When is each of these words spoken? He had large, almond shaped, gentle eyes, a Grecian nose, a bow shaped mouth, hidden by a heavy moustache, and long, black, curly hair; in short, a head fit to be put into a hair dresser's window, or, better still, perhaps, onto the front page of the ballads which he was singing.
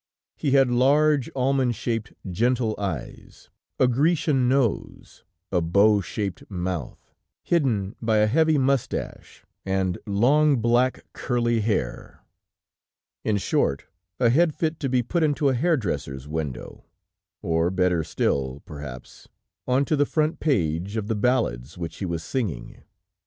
He 0.35 0.53
had 0.53 0.71
large, 0.71 1.29
almond 1.35 1.75
shaped, 1.75 2.13
gentle 2.27 2.73
eyes, 2.79 3.51
a 3.79 3.87
Grecian 3.87 4.49
nose, 4.49 5.23
a 5.51 5.61
bow 5.61 6.01
shaped 6.01 6.41
mouth, 6.49 7.13
hidden 7.43 7.95
by 8.01 8.17
a 8.17 8.25
heavy 8.25 8.57
moustache, 8.57 9.45
and 9.63 9.99
long, 10.07 10.55
black, 10.59 11.05
curly 11.13 11.59
hair; 11.61 12.23
in 13.23 13.37
short, 13.37 13.85
a 14.19 14.31
head 14.31 14.55
fit 14.55 14.79
to 14.79 14.89
be 14.89 15.03
put 15.03 15.21
into 15.21 15.49
a 15.49 15.53
hair 15.53 15.77
dresser's 15.77 16.27
window, 16.27 16.83
or, 17.43 17.69
better 17.69 18.03
still, 18.03 18.63
perhaps, 18.65 19.27
onto 19.67 19.95
the 19.95 20.07
front 20.07 20.39
page 20.39 20.97
of 20.97 21.09
the 21.09 21.15
ballads 21.15 21.77
which 21.77 21.97
he 21.97 22.07
was 22.07 22.23
singing. 22.23 22.81